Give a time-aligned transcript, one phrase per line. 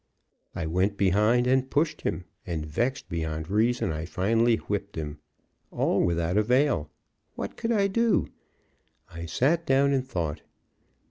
[0.55, 5.19] I went behind and pushed him; and vexed beyond reason, I finally whipped him;
[5.69, 6.89] all without avail.
[7.35, 8.27] What could I do?
[9.13, 10.41] I sat down and thought.